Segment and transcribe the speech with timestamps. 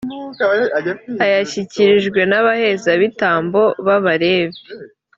[1.25, 4.61] ayashyikirijwe n’abaherezabitambo b’abalevi.